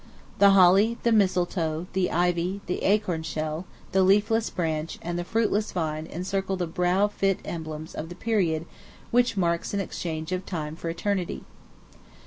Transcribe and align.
The 0.39 0.49
holly, 0.57 0.97
the 1.03 1.11
mistletoe, 1.11 1.85
the 1.93 2.09
ivy, 2.09 2.59
the 2.65 2.81
acorn 2.81 3.21
shell, 3.21 3.67
the 3.91 4.01
leafless 4.01 4.49
branch, 4.49 4.97
and 5.03 5.19
the 5.19 5.23
fruitless 5.23 5.71
vine 5.71 6.07
encircle 6.07 6.55
the 6.57 6.65
brow 6.65 7.07
fit 7.07 7.37
emblems 7.45 7.93
of 7.93 8.09
the 8.09 8.15
period 8.15 8.65
which 9.11 9.37
marks 9.37 9.75
an 9.75 9.79
exchange 9.79 10.31
of 10.31 10.43
time 10.43 10.75
for 10.75 10.89
eternity. 10.89 11.43